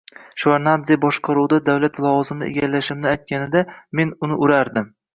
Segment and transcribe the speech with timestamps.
[0.43, 3.67] Shevardnadze boshqaruvida davlat lavozimini egallashimni aytganida,
[4.01, 4.95] men uni urardim